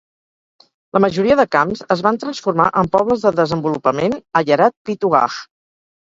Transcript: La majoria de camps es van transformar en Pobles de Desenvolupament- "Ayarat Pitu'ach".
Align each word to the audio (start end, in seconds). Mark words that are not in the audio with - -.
La 0.95 0.99
majoria 1.03 1.35
de 1.39 1.43
camps 1.55 1.83
es 1.95 1.99
van 2.07 2.17
transformar 2.23 2.65
en 2.81 2.89
Pobles 2.95 3.25
de 3.27 3.31
Desenvolupament- 3.41 4.15
"Ayarat 4.41 4.75
Pitu'ach". 4.91 5.37